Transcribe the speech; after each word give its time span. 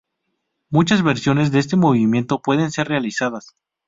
Muchas 0.71 1.03
versiones 1.03 1.51
de 1.51 1.59
este 1.59 1.75
movimiento 1.77 2.41
pueden 2.41 2.71
ser 2.71 2.87
realizadas. 2.87 3.53